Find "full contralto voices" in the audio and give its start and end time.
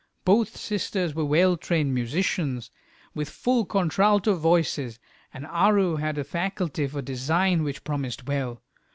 3.29-4.97